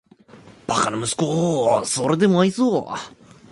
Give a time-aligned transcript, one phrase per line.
[0.65, 2.87] バカな息子をーーーーそれでも愛そう・・・